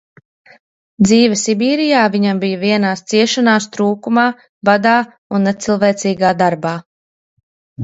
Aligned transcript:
Dzīve 1.07 1.35
Sibīrijā 1.41 2.05
viņam 2.15 2.39
bija 2.45 2.61
vienās 2.63 3.05
ciešanās 3.13 3.69
trūkumā, 3.77 4.25
badā 4.71 4.97
un 5.39 5.49
necilvēcīgā 5.51 6.35
darbā. 6.43 6.77